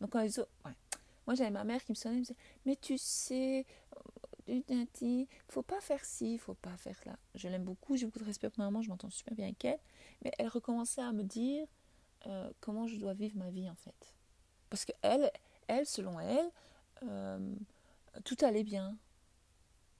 Donc 0.00 0.10
quand 0.10 0.20
les 0.20 0.38
autres, 0.38 0.50
Moi 1.26 1.34
j'avais 1.34 1.50
ma 1.50 1.64
mère 1.64 1.82
qui 1.84 1.92
me 1.92 1.96
sonnait, 1.96 2.16
me 2.16 2.20
disait, 2.20 2.36
mais 2.64 2.76
tu 2.76 2.98
sais, 2.98 3.66
il 4.46 4.62
euh, 4.70 5.24
faut 5.48 5.62
pas 5.62 5.80
faire 5.80 6.04
ci, 6.04 6.38
faut 6.38 6.54
pas 6.54 6.76
faire 6.76 6.98
là. 7.06 7.16
Je 7.34 7.48
l'aime 7.48 7.64
beaucoup, 7.64 7.96
j'ai 7.96 8.06
beaucoup 8.06 8.18
de 8.18 8.24
respect 8.24 8.48
pour 8.48 8.58
ma 8.58 8.66
maman, 8.66 8.82
je 8.82 8.88
m'entends 8.88 9.10
super 9.10 9.34
bien 9.34 9.46
avec 9.46 9.64
elle, 9.64 9.80
mais 10.22 10.32
elle 10.38 10.48
recommençait 10.48 11.02
à 11.02 11.12
me 11.12 11.22
dire 11.22 11.66
comment 12.60 12.88
je 12.88 12.96
dois 12.96 13.14
vivre 13.14 13.36
ma 13.36 13.50
vie 13.50 13.70
en 13.70 13.76
fait. 13.76 14.14
Parce 14.68 14.84
que 14.84 14.90
elle, 15.02 15.30
elle 15.68 15.86
selon 15.86 16.18
elle, 16.18 16.50
tout 18.24 18.36
allait 18.40 18.64
bien. 18.64 18.96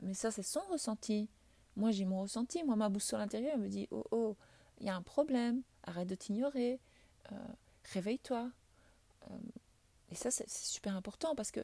Mais 0.00 0.14
ça, 0.14 0.30
c'est 0.30 0.42
son 0.42 0.60
ressenti. 0.70 1.28
Moi, 1.76 1.90
j'ai 1.90 2.04
mon 2.04 2.22
ressenti. 2.22 2.62
Moi, 2.64 2.76
ma 2.76 2.88
boussole 2.88 3.20
intérieure, 3.20 3.52
elle 3.54 3.60
me 3.60 3.68
dit 3.68 3.86
Oh, 3.90 4.04
oh, 4.10 4.36
il 4.80 4.86
y 4.86 4.88
a 4.88 4.96
un 4.96 5.02
problème, 5.02 5.62
arrête 5.86 6.08
de 6.08 6.14
t'ignorer, 6.14 6.80
euh, 7.32 7.36
réveille-toi. 7.92 8.50
Euh, 9.30 9.34
et 10.10 10.14
ça, 10.14 10.30
c'est 10.30 10.48
super 10.48 10.94
important 10.96 11.34
parce 11.34 11.50
que 11.50 11.60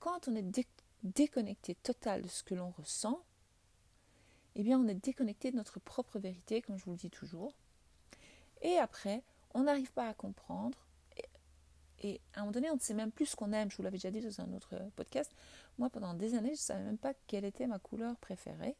quand 0.00 0.28
on 0.28 0.36
est 0.36 0.66
déconnecté 1.02 1.74
total 1.76 2.22
de 2.22 2.28
ce 2.28 2.42
que 2.42 2.54
l'on 2.54 2.70
ressent, 2.70 3.22
eh 4.54 4.62
bien, 4.62 4.78
on 4.78 4.86
est 4.86 4.94
déconnecté 4.94 5.50
de 5.50 5.56
notre 5.56 5.80
propre 5.80 6.18
vérité, 6.18 6.62
comme 6.62 6.78
je 6.78 6.84
vous 6.84 6.92
le 6.92 6.96
dis 6.96 7.10
toujours. 7.10 7.54
Et 8.62 8.76
après, 8.76 9.22
on 9.52 9.64
n'arrive 9.64 9.92
pas 9.92 10.08
à 10.08 10.14
comprendre. 10.14 10.78
Et, 12.02 12.20
à 12.34 12.40
un 12.40 12.42
moment 12.42 12.52
donné, 12.52 12.70
on 12.70 12.76
ne 12.76 12.80
sait 12.80 12.94
même 12.94 13.10
plus 13.10 13.26
ce 13.26 13.36
qu'on 13.36 13.52
aime. 13.52 13.70
Je 13.70 13.76
vous 13.76 13.82
l'avais 13.82 13.96
déjà 13.96 14.10
dit 14.10 14.20
dans 14.20 14.40
un 14.40 14.52
autre 14.52 14.74
podcast. 14.94 15.32
Moi, 15.78 15.90
pendant 15.90 16.14
des 16.14 16.34
années, 16.34 16.48
je 16.48 16.52
ne 16.52 16.56
savais 16.56 16.84
même 16.84 16.98
pas 16.98 17.14
quelle 17.26 17.44
était 17.44 17.66
ma 17.66 17.78
couleur 17.78 18.16
préférée. 18.18 18.76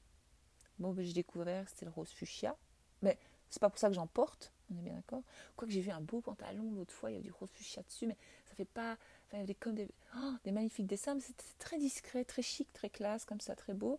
Bon, 0.78 0.92
ben, 0.92 1.04
j'ai 1.04 1.12
découvert 1.12 1.64
que 1.64 1.70
c'était 1.70 1.86
le 1.86 1.90
rose 1.90 2.10
fuchsia. 2.10 2.56
Mais 3.02 3.18
c'est 3.50 3.60
pas 3.60 3.70
pour 3.70 3.78
ça 3.78 3.88
que 3.88 3.94
j'en 3.94 4.06
porte, 4.06 4.52
on 4.74 4.78
est 4.78 4.82
bien 4.82 4.94
d'accord. 4.94 5.22
Quoique 5.56 5.72
j'ai 5.72 5.80
vu 5.80 5.90
un 5.90 6.00
beau 6.00 6.20
pantalon 6.20 6.72
l'autre 6.74 6.92
fois, 6.92 7.10
il 7.10 7.14
y 7.14 7.18
a 7.18 7.22
du 7.22 7.30
rose 7.30 7.50
fuchsia 7.52 7.82
dessus, 7.82 8.06
mais 8.06 8.16
ça 8.48 8.54
fait 8.54 8.64
pas. 8.64 8.92
Enfin, 9.26 9.38
il 9.38 9.40
y 9.40 9.42
avait 9.42 9.54
comme 9.54 9.74
des, 9.74 9.88
oh, 10.16 10.32
des 10.44 10.52
magnifiques 10.52 10.86
dessins, 10.86 11.14
mais 11.14 11.20
c'était 11.20 11.44
très 11.58 11.78
discret, 11.78 12.24
très 12.24 12.42
chic, 12.42 12.72
très 12.72 12.90
classe, 12.90 13.24
comme 13.24 13.40
ça, 13.40 13.54
très 13.54 13.74
beau. 13.74 13.98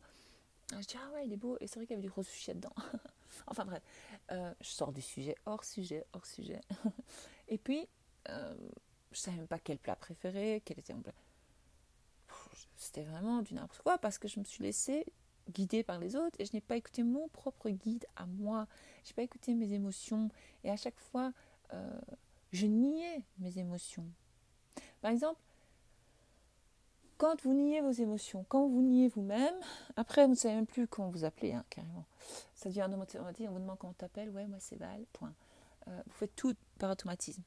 je 0.72 0.86
dis, 0.86 0.96
ah 0.98 1.12
ouais, 1.14 1.26
il 1.26 1.34
est 1.34 1.38
beau. 1.38 1.58
Et 1.60 1.68
c'est 1.68 1.76
vrai 1.76 1.86
qu'il 1.86 1.96
y 1.96 2.00
avait 2.00 2.08
du 2.08 2.14
rose 2.14 2.28
fuchsia 2.28 2.54
dedans. 2.54 2.74
enfin 3.48 3.66
bref, 3.66 3.82
euh, 4.32 4.54
je 4.62 4.70
sors 4.70 4.92
du 4.92 5.02
sujet, 5.02 5.36
hors 5.46 5.64
sujet, 5.64 6.06
hors 6.14 6.26
sujet. 6.26 6.62
Et 7.48 7.58
puis, 7.58 7.88
euh, 8.30 8.56
je 9.12 9.20
savais 9.20 9.38
même 9.38 9.48
pas 9.48 9.60
quel 9.60 9.78
plat 9.78 9.96
préféré, 9.96 10.62
quel 10.66 10.80
était 10.80 10.94
mon 10.94 11.02
plat. 11.02 11.14
C'était 12.78 13.04
vraiment 13.04 13.42
du 13.42 13.54
n'importe 13.54 13.82
quoi 13.82 13.98
parce 13.98 14.18
que 14.18 14.28
je 14.28 14.40
me 14.40 14.46
suis 14.46 14.64
laissée 14.64 15.06
guidée 15.52 15.84
par 15.84 16.00
les 16.00 16.16
autres 16.16 16.36
et 16.40 16.46
je 16.46 16.54
n'ai 16.54 16.62
pas 16.62 16.76
écouté 16.76 17.04
mon 17.04 17.28
propre 17.30 17.70
guide 17.70 18.06
à 18.16 18.26
moi. 18.26 18.68
Je 19.04 19.10
n'ai 19.10 19.16
pas 19.16 19.24
écouté 19.24 19.54
mes 19.54 19.74
émotions 19.74 20.30
et 20.64 20.70
à 20.70 20.78
chaque 20.78 21.00
fois, 21.00 21.32
euh, 21.74 22.00
je 22.52 22.66
niais 22.66 23.24
mes 23.40 23.58
émotions. 23.58 24.06
Par 25.02 25.12
exemple, 25.12 25.40
quand 27.18 27.42
vous 27.44 27.54
niez 27.54 27.82
vos 27.82 27.92
émotions, 27.92 28.46
quand 28.50 28.68
vous 28.68 28.82
niez 28.82 29.08
vous-même, 29.08 29.56
après 29.96 30.26
vous 30.26 30.32
ne 30.32 30.38
savez 30.38 30.56
même 30.56 30.66
plus 30.66 30.88
comment 30.88 31.10
vous 31.10 31.24
appelez, 31.24 31.54
hein, 31.54 31.64
carrément. 31.70 32.06
Ça 32.56 32.70
devient 32.70 32.82
un 32.82 33.00
automatisme, 33.00 33.50
on 33.50 33.54
vous 33.54 33.60
demande 33.60 33.78
comment 33.78 33.94
t'appelles, 33.94 34.30
ouais, 34.32 34.48
moi 34.48 34.58
c'est 34.60 34.76
Val, 34.76 35.06
point. 35.14 35.34
Euh, 35.88 36.02
vous 36.06 36.14
faites 36.14 36.36
tout 36.36 36.54
par 36.78 36.92
automatisme. 36.92 37.44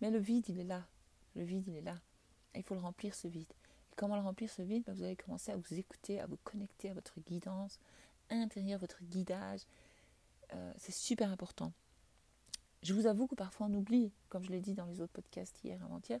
Mais 0.00 0.10
le 0.10 0.18
vide, 0.18 0.48
il 0.48 0.58
est 0.58 0.64
là. 0.64 0.82
Le 1.36 1.44
vide, 1.44 1.68
il 1.68 1.76
est 1.76 1.82
là. 1.82 1.96
il 2.54 2.62
faut 2.62 2.74
le 2.74 2.80
remplir, 2.80 3.14
ce 3.14 3.28
vide 3.28 3.52
comment 3.96 4.16
le 4.16 4.22
remplir 4.22 4.50
ce 4.50 4.62
vide? 4.62 4.84
Ben, 4.86 4.94
Vous 4.94 5.02
allez 5.02 5.16
commencer 5.16 5.52
à 5.52 5.56
vous 5.56 5.74
écouter, 5.74 6.20
à 6.20 6.26
vous 6.26 6.38
connecter 6.44 6.90
à 6.90 6.94
votre 6.94 7.20
guidance 7.20 7.78
intérieure, 8.30 8.78
votre 8.80 9.02
guidage. 9.04 9.60
Euh, 10.54 10.72
c'est 10.78 10.94
super 10.94 11.30
important. 11.30 11.72
Je 12.82 12.94
vous 12.94 13.06
avoue 13.06 13.26
que 13.26 13.34
parfois 13.34 13.66
on 13.66 13.74
oublie, 13.74 14.10
comme 14.28 14.44
je 14.44 14.50
l'ai 14.50 14.60
dit 14.60 14.74
dans 14.74 14.86
les 14.86 15.00
autres 15.00 15.12
podcasts 15.12 15.62
hier, 15.62 15.82
avant-hier. 15.84 16.18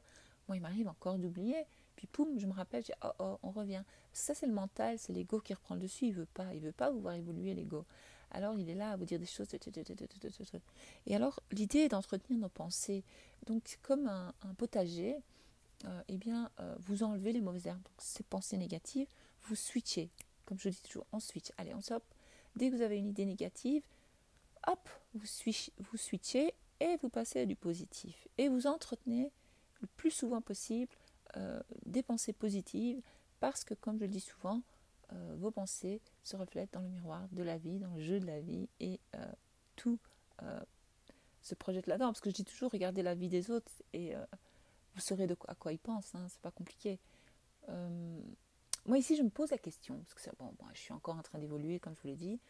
Moi, 0.48 0.56
il 0.56 0.60
m'arrive 0.60 0.88
encore 0.88 1.18
d'oublier. 1.18 1.64
Puis 1.96 2.06
poum, 2.06 2.38
je 2.38 2.46
me 2.46 2.52
rappelle, 2.52 2.84
oh, 3.04 3.08
oh, 3.18 3.38
on 3.42 3.50
revient. 3.50 3.82
Ça, 4.12 4.34
c'est 4.34 4.46
le 4.46 4.52
mental, 4.52 4.98
c'est 4.98 5.12
l'ego 5.12 5.40
qui 5.40 5.54
reprend 5.54 5.74
le 5.74 5.80
dessus. 5.80 6.06
Il 6.06 6.14
veut 6.14 6.26
pas, 6.26 6.54
il 6.54 6.60
veut 6.60 6.72
pas 6.72 6.90
vous 6.90 7.00
voir 7.00 7.14
évoluer 7.14 7.54
l'ego. 7.54 7.84
Alors 8.32 8.58
il 8.58 8.68
est 8.70 8.74
là 8.74 8.92
à 8.92 8.96
vous 8.96 9.04
dire 9.04 9.18
des 9.18 9.26
choses. 9.26 9.48
Et 11.06 11.14
alors 11.14 11.40
l'idée 11.52 11.80
est 11.80 11.88
d'entretenir 11.88 12.40
nos 12.40 12.48
pensées. 12.48 13.04
Donc 13.46 13.78
comme 13.82 14.06
un, 14.08 14.32
potager, 14.56 15.16
euh, 15.84 16.02
eh 16.08 16.16
bien 16.16 16.50
euh, 16.60 16.74
vous 16.80 17.02
enlevez 17.02 17.32
les 17.32 17.40
mauvaises 17.40 17.66
herbes. 17.66 17.86
Ces 17.98 18.22
pensées 18.22 18.56
négatives, 18.56 19.08
vous 19.42 19.56
switchez. 19.56 20.10
Comme 20.44 20.58
je 20.58 20.68
dis 20.68 20.80
toujours, 20.80 21.06
on 21.12 21.20
switch. 21.20 21.50
Allez, 21.56 21.74
on 21.74 21.92
hop. 21.92 22.04
Dès 22.56 22.70
que 22.70 22.76
vous 22.76 22.82
avez 22.82 22.98
une 22.98 23.08
idée 23.08 23.24
négative, 23.24 23.82
hop, 24.66 24.88
vous, 25.14 25.26
switchez 25.96 26.54
et 26.80 26.96
vous 27.02 27.08
passez 27.08 27.40
à 27.40 27.46
du 27.46 27.56
positif. 27.56 28.28
Et 28.38 28.48
vous 28.48 28.66
entretenez 28.66 29.32
le 29.80 29.86
plus 29.96 30.10
souvent 30.10 30.40
possible 30.40 30.92
euh, 31.36 31.60
des 31.86 32.02
pensées 32.02 32.32
positives 32.32 33.00
parce 33.40 33.64
que, 33.64 33.74
comme 33.74 33.98
je 33.98 34.04
le 34.04 34.08
dis 34.08 34.20
souvent, 34.20 34.62
vos 35.36 35.50
pensées 35.50 36.00
se 36.22 36.36
reflètent 36.36 36.72
dans 36.72 36.80
le 36.80 36.88
miroir 36.88 37.28
de 37.32 37.42
la 37.42 37.58
vie, 37.58 37.78
dans 37.78 37.92
le 37.94 38.00
jeu 38.00 38.18
de 38.18 38.24
la 38.24 38.40
vie 38.40 38.66
et 38.80 38.98
tout 39.76 39.98
se 41.42 41.54
projette 41.54 41.86
là-dedans. 41.86 42.06
Parce 42.06 42.22
que 42.22 42.30
je 42.30 42.34
dis 42.34 42.44
toujours, 42.44 42.70
regardez 42.70 43.02
la 43.02 43.14
vie 43.14 43.28
des 43.28 43.50
autres 43.50 43.70
et 43.92 44.14
vous 44.94 45.00
saurez 45.00 45.26
de 45.26 45.36
à 45.48 45.54
quoi 45.54 45.72
ils 45.72 45.78
pensent. 45.78 46.14
Hein, 46.14 46.26
c'est 46.28 46.40
pas 46.40 46.50
compliqué. 46.50 46.98
moi 47.68 48.98
ici, 48.98 49.16
je 49.16 49.22
me 49.22 49.30
pose 49.30 49.50
la 49.50 49.58
question 49.58 49.98
parce 49.98 50.14
que 50.14 50.20
je 50.74 50.78
suis 50.78 50.92
encore 50.92 51.16
en 51.16 51.22
train 51.22 51.38
d'évoluer, 51.38 51.80
comme 51.80 51.94
je 51.96 52.02
vous 52.02 52.08
l'ai 52.08 52.16
dit. 52.16 52.40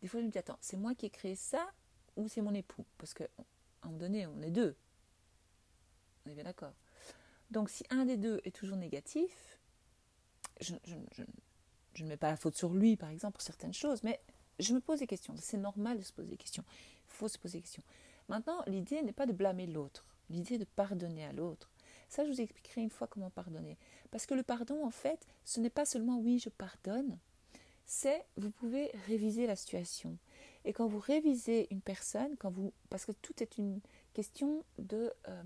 des 0.00 0.08
fois, 0.08 0.20
je 0.20 0.26
me 0.26 0.30
dis 0.30 0.38
attends, 0.38 0.58
c'est 0.60 0.76
moi 0.76 0.94
qui 0.94 1.06
ai 1.06 1.10
créé 1.10 1.34
ça 1.34 1.70
ou 2.16 2.28
c'est 2.28 2.42
mon 2.42 2.54
époux? 2.54 2.84
Parce 2.98 3.14
qu'à 3.14 3.26
un 3.82 3.86
moment 3.86 3.98
donné, 3.98 4.26
on 4.26 4.40
est 4.42 4.50
deux. 4.50 4.76
On 6.24 6.30
est 6.30 6.34
bien 6.34 6.44
d'accord. 6.44 6.74
Donc 7.50 7.70
si 7.70 7.84
un 7.90 8.04
des 8.04 8.16
deux 8.16 8.40
est 8.44 8.54
toujours 8.54 8.76
négatif, 8.76 9.58
je, 10.60 10.74
ne 10.74 12.08
mets 12.08 12.16
pas 12.16 12.30
la 12.30 12.36
faute 12.36 12.56
sur 12.56 12.72
lui, 12.72 12.96
par 12.96 13.10
exemple, 13.10 13.34
pour 13.34 13.42
certaines 13.42 13.74
choses, 13.74 14.02
mais 14.02 14.20
je 14.58 14.72
me 14.72 14.80
pose 14.80 15.00
des 15.00 15.06
questions. 15.06 15.34
C'est 15.38 15.58
normal 15.58 15.98
de 15.98 16.02
se 16.02 16.12
poser 16.12 16.28
des 16.28 16.36
questions. 16.36 16.64
Il 17.08 17.12
faut 17.12 17.28
se 17.28 17.38
poser 17.38 17.58
des 17.58 17.62
questions. 17.62 17.82
Maintenant, 18.28 18.62
l'idée 18.66 19.02
n'est 19.02 19.12
pas 19.12 19.26
de 19.26 19.32
blâmer 19.32 19.66
l'autre. 19.66 20.13
L'idée 20.30 20.58
de 20.58 20.64
pardonner 20.64 21.24
à 21.24 21.32
l'autre. 21.32 21.70
Ça, 22.08 22.24
je 22.24 22.30
vous 22.30 22.40
expliquerai 22.40 22.80
une 22.80 22.90
fois 22.90 23.06
comment 23.06 23.30
pardonner. 23.30 23.76
Parce 24.10 24.26
que 24.26 24.34
le 24.34 24.42
pardon, 24.42 24.84
en 24.84 24.90
fait, 24.90 25.26
ce 25.44 25.60
n'est 25.60 25.70
pas 25.70 25.84
seulement 25.84 26.18
oui, 26.18 26.38
je 26.38 26.48
pardonne, 26.48 27.18
c'est 27.86 28.24
vous 28.36 28.50
pouvez 28.50 28.90
réviser 29.06 29.46
la 29.46 29.56
situation. 29.56 30.16
Et 30.64 30.72
quand 30.72 30.86
vous 30.86 30.98
révisez 30.98 31.66
une 31.70 31.80
personne, 31.80 32.36
quand 32.38 32.50
vous, 32.50 32.72
parce 32.88 33.04
que 33.04 33.12
tout 33.12 33.42
est 33.42 33.58
une 33.58 33.80
question 34.14 34.64
de, 34.78 35.12
euh, 35.28 35.42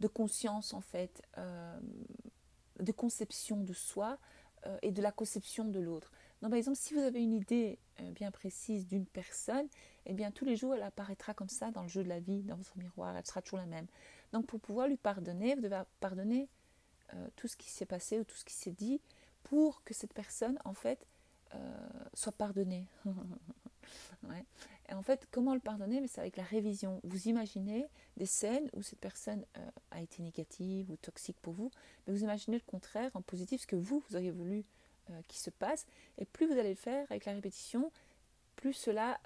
de 0.00 0.08
conscience 0.08 0.74
en 0.74 0.80
fait, 0.80 1.22
euh, 1.38 1.78
de 2.80 2.92
conception 2.92 3.62
de 3.62 3.72
soi 3.72 4.18
euh, 4.66 4.76
et 4.82 4.90
de 4.90 5.00
la 5.00 5.12
conception 5.12 5.64
de 5.64 5.78
l'autre. 5.78 6.10
Donc 6.40 6.50
par 6.50 6.58
exemple, 6.58 6.78
si 6.78 6.94
vous 6.94 7.00
avez 7.00 7.22
une 7.22 7.34
idée 7.34 7.78
bien 8.14 8.32
précise 8.32 8.88
d'une 8.88 9.06
personne, 9.06 9.68
eh 10.06 10.14
bien 10.14 10.30
tous 10.30 10.44
les 10.44 10.56
jours 10.56 10.74
elle 10.74 10.82
apparaîtra 10.82 11.34
comme 11.34 11.48
ça 11.48 11.70
dans 11.70 11.82
le 11.82 11.88
jeu 11.88 12.02
de 12.02 12.08
la 12.08 12.20
vie, 12.20 12.42
dans 12.42 12.56
votre 12.56 12.76
miroir, 12.78 13.16
elle 13.16 13.26
sera 13.26 13.42
toujours 13.42 13.58
la 13.58 13.66
même. 13.66 13.86
Donc 14.32 14.46
pour 14.46 14.60
pouvoir 14.60 14.88
lui 14.88 14.96
pardonner, 14.96 15.54
vous 15.54 15.60
devez 15.60 15.82
pardonner 16.00 16.48
tout 17.36 17.46
ce 17.46 17.58
qui 17.58 17.68
s'est 17.68 17.84
passé 17.84 18.18
ou 18.18 18.24
tout 18.24 18.36
ce 18.36 18.44
qui 18.44 18.54
s'est 18.54 18.72
dit 18.72 18.98
pour 19.42 19.84
que 19.84 19.92
cette 19.92 20.14
personne 20.14 20.58
en 20.64 20.72
fait 20.72 21.06
euh, 21.54 21.58
soit 22.14 22.32
pardonné. 22.32 22.86
Et 24.88 24.94
en 24.94 25.02
fait, 25.02 25.26
comment 25.30 25.54
le 25.54 25.60
pardonner? 25.60 26.06
C'est 26.08 26.20
avec 26.20 26.36
la 26.36 26.42
révision. 26.42 27.00
Vous 27.04 27.28
imaginez 27.28 27.86
des 28.16 28.26
scènes 28.26 28.68
où 28.72 28.82
cette 28.82 29.00
personne 29.00 29.44
euh, 29.56 29.70
a 29.90 30.00
été 30.00 30.22
négative 30.22 30.90
ou 30.90 30.96
toxique 30.96 31.36
pour 31.40 31.52
vous, 31.52 31.70
mais 32.06 32.12
vous 32.12 32.22
imaginez 32.22 32.56
le 32.56 32.64
contraire 32.66 33.10
en 33.14 33.22
positif, 33.22 33.62
ce 33.62 33.66
que 33.66 33.76
vous, 33.76 34.02
vous 34.08 34.16
auriez 34.16 34.30
voulu 34.30 34.64
euh, 35.10 35.20
qu'il 35.28 35.38
se 35.38 35.50
passe. 35.50 35.86
Et 36.18 36.24
plus 36.24 36.46
vous 36.46 36.58
allez 36.58 36.70
le 36.70 36.74
faire 36.74 37.06
avec 37.10 37.24
la 37.24 37.32
répétition, 37.32 37.90
plus 38.56 38.72
cela 38.72 39.20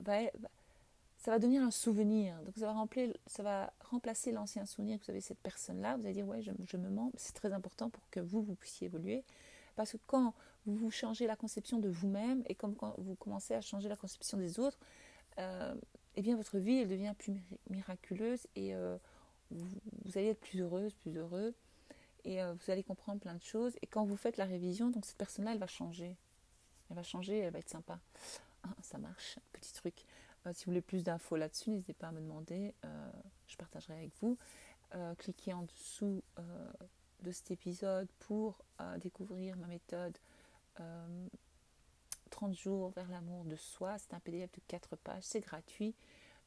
va, 0.00 0.20
ça 1.18 1.32
va 1.32 1.38
devenir 1.38 1.62
un 1.62 1.70
souvenir. 1.70 2.40
Donc 2.44 2.56
ça 2.56 2.72
va, 2.72 2.86
ça 3.26 3.42
va 3.42 3.72
remplacer 3.80 4.32
l'ancien 4.32 4.64
souvenir 4.66 4.98
que 4.98 5.04
vous 5.04 5.10
avez 5.10 5.20
cette 5.20 5.40
personne-là. 5.40 5.96
Vous 5.96 6.04
allez 6.04 6.14
dire, 6.14 6.26
ouais, 6.26 6.42
je, 6.42 6.76
me 6.76 6.88
mens. 6.88 7.10
C'est 7.16 7.34
très 7.34 7.52
important 7.52 7.90
pour 7.90 8.08
que 8.10 8.20
vous, 8.20 8.42
vous 8.42 8.54
puissiez 8.54 8.86
évoluer. 8.86 9.24
Parce 9.76 9.92
que 9.92 9.98
quand 10.06 10.32
vous 10.66 10.90
changez 10.90 11.26
la 11.26 11.36
conception 11.36 11.78
de 11.78 11.88
vous-même 11.88 12.42
et 12.46 12.54
comme 12.54 12.74
quand 12.74 12.94
vous 12.98 13.14
commencez 13.16 13.54
à 13.54 13.60
changer 13.60 13.88
la 13.88 13.96
conception 13.96 14.38
des 14.38 14.60
autres, 14.60 14.78
euh, 15.38 15.74
eh 16.16 16.22
bien 16.22 16.36
votre 16.36 16.58
vie 16.58 16.78
elle 16.78 16.88
devient 16.88 17.14
plus 17.16 17.40
miraculeuse 17.70 18.46
et 18.56 18.74
euh, 18.74 18.96
vous, 19.50 19.68
allez 20.16 20.28
être 20.28 20.40
plus 20.40 20.60
heureuse, 20.60 20.92
plus 20.94 21.16
heureux 21.16 21.54
et 22.24 22.42
euh, 22.42 22.54
vous 22.54 22.70
allez 22.70 22.82
comprendre 22.82 23.20
plein 23.20 23.34
de 23.34 23.42
choses. 23.42 23.76
Et 23.82 23.86
quand 23.86 24.04
vous 24.04 24.16
faites 24.16 24.36
la 24.36 24.44
révision, 24.44 24.90
donc 24.90 25.04
cette 25.04 25.16
personne-là, 25.16 25.52
elle 25.52 25.58
va 25.58 25.66
changer. 25.66 26.16
Elle 26.90 26.96
va 26.96 27.02
changer, 27.02 27.38
elle 27.38 27.52
va 27.52 27.58
être 27.58 27.68
sympa. 27.68 27.98
Ah, 28.64 28.74
ça 28.82 28.98
marche, 28.98 29.38
petit 29.52 29.72
truc. 29.72 30.04
si 30.52 30.64
vous 30.64 30.70
voulez 30.70 30.82
plus 30.82 31.04
d'infos 31.04 31.36
là-dessus, 31.36 31.70
n'hésitez 31.70 31.94
pas 31.94 32.08
à 32.08 32.12
me 32.12 32.20
demander. 32.20 32.74
je 33.46 33.56
partagerai 33.56 33.94
avec 33.94 34.12
vous. 34.20 34.36
cliquez 35.18 35.52
en 35.52 35.62
dessous 35.62 36.22
de 37.22 37.32
cet 37.32 37.50
épisode 37.50 38.08
pour 38.20 38.64
découvrir 38.98 39.56
ma 39.56 39.66
méthode 39.66 40.18
30 42.30 42.50
euh, 42.50 42.54
jours 42.54 42.90
vers 42.90 43.08
l'amour 43.08 43.44
de 43.44 43.56
soi. 43.56 43.96
C'est 43.98 44.14
un 44.14 44.20
PDF 44.20 44.50
de 44.52 44.60
4 44.68 44.96
pages, 44.96 45.22
c'est 45.22 45.40
gratuit. 45.40 45.94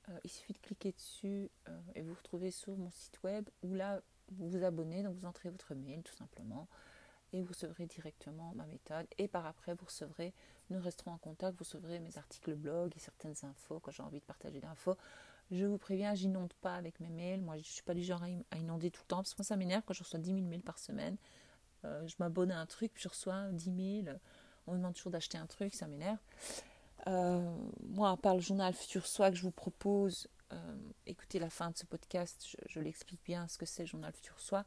Euh, 0.10 0.19
il 0.24 0.29
suffit 0.29 0.53
de 0.53 0.60
cliquer 0.60 0.91
dessus 0.91 1.50
euh, 1.67 1.79
et 1.95 2.01
vous 2.01 2.13
retrouvez 2.13 2.51
sur 2.51 2.75
mon 2.75 2.89
site 2.89 3.21
web 3.24 3.48
où 3.62 3.74
là 3.74 4.01
vous 4.31 4.50
vous 4.50 4.63
abonnez, 4.63 5.03
donc 5.03 5.15
vous 5.17 5.25
entrez 5.25 5.50
votre 5.50 5.75
mail 5.75 6.01
tout 6.03 6.15
simplement 6.15 6.67
et 7.33 7.41
vous 7.41 7.50
recevrez 7.50 7.85
directement 7.85 8.53
ma 8.55 8.65
méthode. 8.65 9.07
Et 9.17 9.27
par 9.27 9.45
après, 9.45 9.73
vous 9.73 9.85
recevrez, 9.85 10.33
nous 10.69 10.79
resterons 10.81 11.11
en 11.11 11.17
contact, 11.17 11.57
vous 11.57 11.63
recevrez 11.63 12.00
mes 12.00 12.17
articles 12.17 12.55
blog 12.55 12.93
et 12.95 13.00
certaines 13.00 13.35
infos 13.43 13.79
quand 13.79 13.91
j'ai 13.91 14.03
envie 14.03 14.19
de 14.19 14.25
partager 14.25 14.59
d'infos. 14.59 14.97
Je 15.51 15.65
vous 15.65 15.77
préviens, 15.77 16.15
j'inonde 16.15 16.53
pas 16.61 16.75
avec 16.75 17.00
mes 17.00 17.09
mails. 17.09 17.41
Moi, 17.41 17.55
je 17.55 17.61
ne 17.61 17.65
suis 17.65 17.83
pas 17.83 17.93
du 17.93 18.03
genre 18.03 18.23
à 18.23 18.57
inonder 18.57 18.89
tout 18.89 19.01
le 19.03 19.07
temps 19.07 19.17
parce 19.17 19.33
que 19.33 19.39
moi, 19.39 19.45
ça 19.45 19.57
m'énerve 19.57 19.83
quand 19.85 19.93
je 19.93 20.03
reçois 20.03 20.19
10 20.19 20.33
000 20.33 20.41
mails 20.47 20.63
par 20.63 20.79
semaine. 20.79 21.17
Euh, 21.83 22.07
je 22.07 22.15
m'abonne 22.19 22.51
à 22.51 22.59
un 22.59 22.65
truc, 22.65 22.93
puis 22.93 23.03
je 23.03 23.09
reçois 23.09 23.50
10 23.51 24.03
000. 24.05 24.17
On 24.67 24.73
me 24.73 24.77
demande 24.77 24.93
toujours 24.93 25.11
d'acheter 25.11 25.38
un 25.38 25.47
truc, 25.47 25.73
ça 25.73 25.88
m'énerve. 25.88 26.19
Euh, 27.07 27.55
moi, 27.89 28.11
à 28.11 28.17
part 28.17 28.35
le 28.35 28.41
journal 28.41 28.73
Futur 28.73 29.05
Soi 29.05 29.31
que 29.31 29.38
je 29.38 29.41
vous 29.41 29.51
propose, 29.51 30.27
euh, 30.53 30.75
écoutez 31.05 31.39
la 31.39 31.50
fin 31.50 31.71
de 31.71 31.77
ce 31.77 31.85
podcast, 31.85 32.55
je, 32.67 32.79
l'explique 32.79 33.21
bien 33.25 33.47
ce 33.47 33.57
que 33.57 33.65
c'est 33.65 33.83
le 33.83 33.88
journal 33.88 34.13
Futur 34.13 34.39
Soi. 34.39 34.65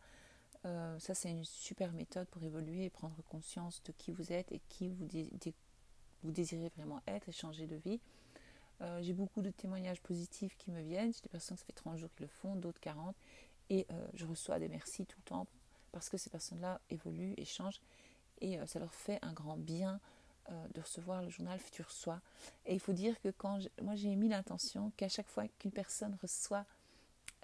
Ça, 0.98 1.14
c'est 1.14 1.30
une 1.30 1.44
super 1.44 1.92
méthode 1.92 2.26
pour 2.28 2.42
évoluer 2.42 2.84
et 2.84 2.90
prendre 2.90 3.16
conscience 3.28 3.82
de 3.84 3.92
qui 3.92 4.12
vous 4.12 4.32
êtes 4.32 4.50
et 4.50 4.60
qui 4.68 4.88
vous, 4.88 5.06
vous 6.22 6.30
désirez 6.30 6.70
vraiment 6.76 7.02
être 7.06 7.28
et 7.28 7.32
changer 7.32 7.66
de 7.66 7.76
vie. 7.76 8.00
j'ai 9.02 9.12
beaucoup 9.12 9.42
de 9.42 9.50
témoignages 9.50 10.00
positifs 10.00 10.56
qui 10.56 10.70
me 10.70 10.80
viennent. 10.80 11.12
J'ai 11.12 11.20
des 11.20 11.28
personnes, 11.28 11.58
ça 11.58 11.64
fait 11.64 11.72
30 11.72 11.98
jours 11.98 12.08
qu'ils 12.16 12.24
le 12.24 12.28
font, 12.28 12.56
d'autres 12.56 12.80
40. 12.80 13.14
Et 13.68 13.86
je 14.14 14.24
reçois 14.24 14.58
des 14.58 14.68
merci 14.68 15.04
tout 15.04 15.18
le 15.18 15.24
temps 15.24 15.46
parce 15.92 16.08
que 16.08 16.16
ces 16.16 16.30
personnes-là 16.30 16.80
évoluent 16.88 17.34
et 17.36 17.44
changent 17.44 17.80
et 18.40 18.58
euh, 18.58 18.66
ça 18.66 18.78
leur 18.78 18.94
fait 18.94 19.18
un 19.22 19.32
grand 19.32 19.56
bien 19.56 20.00
euh, 20.50 20.68
de 20.74 20.80
recevoir 20.80 21.22
le 21.22 21.30
journal 21.30 21.58
Futur 21.58 21.90
Soi. 21.90 22.20
Et 22.66 22.74
il 22.74 22.80
faut 22.80 22.92
dire 22.92 23.20
que 23.20 23.28
quand 23.28 23.58
moi 23.82 23.94
j'ai 23.94 24.14
mis 24.14 24.28
l'intention 24.28 24.92
qu'à 24.96 25.08
chaque 25.08 25.28
fois 25.28 25.48
qu'une 25.58 25.72
personne 25.72 26.16
reçoit 26.20 26.66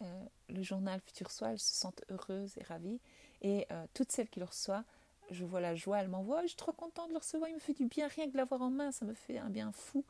euh, 0.02 0.25
le 0.49 0.62
journal 0.62 1.00
Futur 1.00 1.30
Soi, 1.30 1.50
elle 1.52 1.59
se 1.59 1.75
sente 1.75 2.04
heureuse 2.11 2.57
et 2.59 2.62
ravie. 2.64 3.00
Et 3.42 3.66
toutes 3.95 4.12
celles 4.12 4.28
qui 4.28 4.38
le 4.38 4.45
reçoivent, 4.45 4.85
je 5.30 5.47
vois 5.47 5.62
la 5.62 5.75
joie, 5.75 5.99
elle 5.99 6.09
m'envoie, 6.09 6.42
je 6.42 6.49
suis 6.49 6.57
trop 6.57 6.73
contente 6.73 7.09
de 7.09 7.12
le 7.14 7.19
recevoir, 7.19 7.49
il 7.49 7.54
me 7.54 7.59
fait 7.59 7.73
du 7.73 7.87
bien 7.87 8.07
rien 8.09 8.26
que 8.26 8.33
de 8.33 8.37
l'avoir 8.37 8.61
en 8.61 8.69
main, 8.69 8.92
ça 8.92 9.07
me 9.07 9.14
fait 9.14 9.38
un 9.38 9.49
bien 9.49 9.73
fou. 9.73 10.04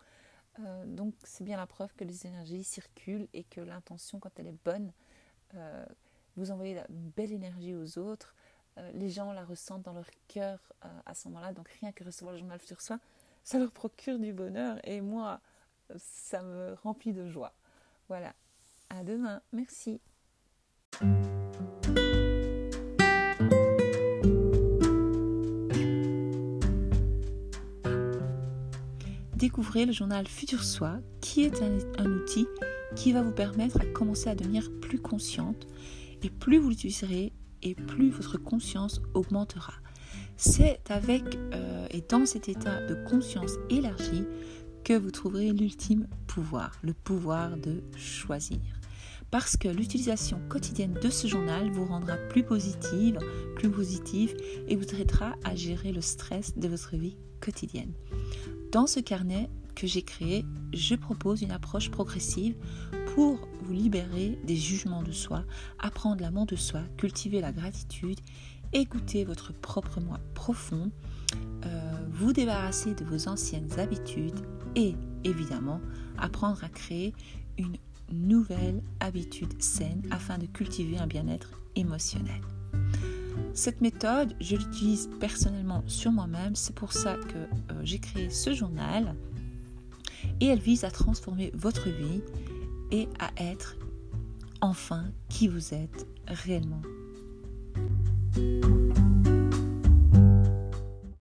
donc 0.85 1.15
c'est 1.23 1.45
bien 1.45 1.57
la 1.57 1.69
preuve 1.69 1.95
que 1.95 2.03
les 2.03 2.27
énergies 2.27 2.65
circulent 2.65 3.29
et 3.33 3.45
que 3.45 3.61
l'intention, 3.61 4.19
quand 4.19 4.37
elle 4.41 4.49
est 4.49 4.65
bonne, 4.65 4.93
vous 6.37 6.51
envoyez 6.51 6.75
la 6.75 6.87
belle 6.89 7.33
énergie 7.33 7.77
aux 7.77 7.99
autres. 7.99 8.35
Euh, 8.79 8.91
les 8.93 9.09
gens 9.09 9.33
la 9.33 9.45
ressentent 9.45 9.83
dans 9.83 9.93
leur 9.93 10.09
cœur 10.29 10.59
euh, 10.85 10.89
à 11.07 11.15
ce 11.15 11.29
moment-là. 11.29 11.53
Donc 11.53 11.69
rien 11.81 11.93
que 11.93 12.05
recevoir 12.05 12.33
le 12.33 12.39
journal 12.39 12.61
sur 12.61 12.81
soi, 12.81 12.99
ça 13.43 13.59
leur 13.59 13.73
procure 13.73 14.19
du 14.19 14.33
bonheur. 14.33 14.79
Et 14.85 15.01
moi, 15.01 15.41
ça 15.97 16.43
me 16.43 16.75
remplit 16.83 17.13
de 17.13 17.29
joie. 17.29 17.53
Voilà. 18.09 18.35
À 18.91 19.05
demain. 19.05 19.41
Merci. 19.53 20.01
Découvrez 29.37 29.87
le 29.87 29.93
journal 29.93 30.29
Futur 30.29 30.63
Soi, 30.63 30.99
qui 31.23 31.45
est 31.45 31.63
un 31.63 32.07
outil 32.07 32.47
qui 32.95 33.13
va 33.13 33.23
vous 33.23 33.33
permettre 33.33 33.81
à 33.81 33.87
commencer 33.87 34.29
à 34.29 34.35
devenir 34.35 34.71
plus 34.83 34.99
consciente 34.99 35.67
et 36.23 36.29
plus 36.29 36.59
vous 36.59 36.69
l'utiliserez, 36.69 37.33
et 37.63 37.75
plus 37.75 38.11
votre 38.11 38.39
conscience 38.39 39.01
augmentera. 39.15 39.75
C'est 40.37 40.91
avec 40.91 41.23
euh, 41.53 41.87
et 41.91 42.01
dans 42.01 42.27
cet 42.27 42.49
état 42.49 42.85
de 42.87 42.95
conscience 43.09 43.53
élargie 43.69 44.25
que 44.85 44.95
vous 44.95 45.11
trouverez 45.11 45.53
l'ultime 45.53 46.07
pouvoir, 46.27 46.73
le 46.83 46.95
pouvoir 46.95 47.57
de 47.57 47.83
choisir. 47.97 48.59
Parce 49.31 49.57
que 49.57 49.69
l'utilisation 49.69 50.41
quotidienne 50.49 50.95
de 50.95 51.09
ce 51.09 51.27
journal 51.27 51.71
vous 51.71 51.85
rendra 51.85 52.17
plus 52.17 52.43
positive, 52.43 53.19
plus 53.57 53.71
positive 53.71 54.37
et 54.69 54.77
vous 54.77 54.95
aidera 54.95 55.35
à 55.45 55.55
gérer 55.55 55.93
le 55.93 56.01
stress 56.01 56.57
de 56.57 56.69
votre 56.69 56.97
vie 56.97 57.17
quotidienne. 57.41 57.93
Dans 58.73 58.87
ce 58.87 59.01
carnet 59.01 59.49
que 59.75 59.87
j'ai 59.87 60.03
créé, 60.03 60.45
je 60.73 60.95
propose 60.95 61.43
une 61.43 61.53
approche 61.53 61.91
progressive 61.91 62.55
pour 63.15 63.49
vous 63.63 63.73
libérer 63.73 64.39
des 64.45 64.57
jugements 64.57 65.03
de 65.03 65.13
soi, 65.13 65.45
apprendre 65.79 66.21
l'amour 66.21 66.47
de 66.47 66.57
soi, 66.57 66.83
cultiver 66.97 67.41
la 67.41 67.53
gratitude, 67.53 68.21
écouter 68.73 69.25
votre 69.25 69.53
propre 69.53 70.01
moi 70.01 70.21
profond, 70.35 70.91
euh, 71.65 71.93
vous 72.11 72.33
débarrasser 72.33 72.95
de 72.95 73.05
vos 73.05 73.29
anciennes 73.29 73.79
habitudes 73.79 74.41
et 74.77 74.95
évidemment 75.25 75.81
apprendre 76.19 76.63
à 76.63 76.69
créer 76.69 77.15
une 77.59 77.77
nouvelle 78.12 78.83
habitude 79.00 79.61
saine 79.62 80.02
afin 80.11 80.38
de 80.38 80.47
cultiver 80.47 80.99
un 80.99 81.07
bien-être 81.07 81.50
émotionnel. 81.76 82.40
Cette 83.55 83.81
méthode, 83.81 84.35
je 84.40 84.57
l'utilise 84.57 85.09
personnellement 85.19 85.83
sur 85.87 86.12
moi-même, 86.12 86.55
c'est 86.55 86.75
pour 86.75 86.93
ça 86.93 87.17
que 87.17 87.38
euh, 87.38 87.81
j'ai 87.83 87.99
créé 87.99 88.31
ce 88.31 88.55
journal 88.55 89.14
et 90.40 90.47
elle 90.47 90.61
vise 90.61 90.85
à 90.85 90.90
transformer 90.90 91.50
votre 91.55 91.88
vie 91.88 92.23
et 92.90 93.09
à 93.19 93.31
être 93.43 93.76
enfin 94.61 95.07
qui 95.29 95.49
vous 95.49 95.75
êtes 95.75 96.07
réellement. 96.26 96.83